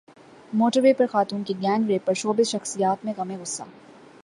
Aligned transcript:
motor 0.53 0.81
وے 0.81 0.93
پر 0.93 1.05
خاتون 1.07 1.43
کے 1.43 1.53
گینگ 1.61 1.87
ریپ 1.87 2.05
پرشوبز 2.05 2.47
شخصیات 2.47 3.05
میں 3.05 3.13
غم 3.17 3.31
غصہ 3.39 3.63